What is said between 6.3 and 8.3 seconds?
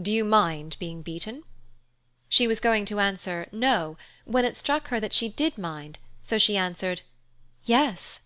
she answered, "Yes."